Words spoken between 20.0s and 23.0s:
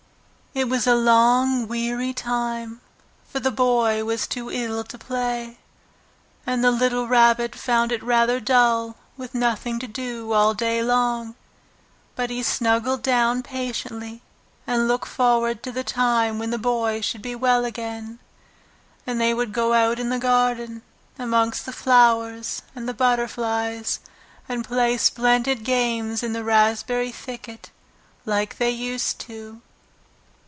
the garden amongst the flowers and the